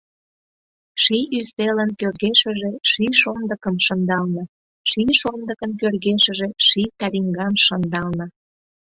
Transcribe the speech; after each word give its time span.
Ший 1.03 1.25
ӱстелын 1.39 1.89
кӧргешыже 1.99 2.71
Ший 2.91 3.13
шондыкым 3.21 3.75
шындална, 3.85 4.43
Ший 4.89 5.11
шондыкын 5.21 5.71
кӧргешыже 5.81 6.47
Ший 6.67 6.89
талиҥгам 6.99 7.53
шындална. 7.65 8.25